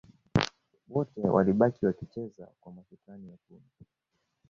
Wote 0.89 1.21
walibaki 1.21 1.85
wakicheza 1.85 2.45
kwa 2.61 2.71
mashetrani 2.73 3.29
wekundu 3.29 3.69